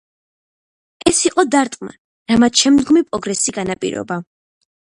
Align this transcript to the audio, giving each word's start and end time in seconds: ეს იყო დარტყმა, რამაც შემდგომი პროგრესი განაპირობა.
ეს 1.11 1.19
იყო 1.31 1.45
დარტყმა, 1.57 1.93
რამაც 2.33 2.63
შემდგომი 2.65 3.05
პროგრესი 3.11 3.57
განაპირობა. 3.61 4.21